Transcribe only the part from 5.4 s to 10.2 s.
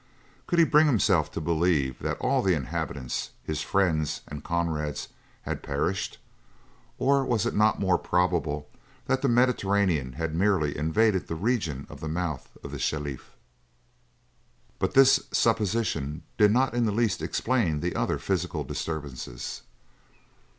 had perished; or was it not more probable that the Mediterranean